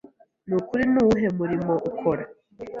[0.47, 2.23] Nukuri ni uwuhe murimo ukora?